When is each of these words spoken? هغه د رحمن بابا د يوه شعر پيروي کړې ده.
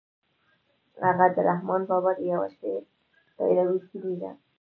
هغه 1.05 1.25
د 1.35 1.37
رحمن 1.49 1.81
بابا 1.89 2.11
د 2.17 2.19
يوه 2.31 2.47
شعر 2.57 2.81
پيروي 3.35 3.79
کړې 3.91 4.13
ده. 4.21 4.31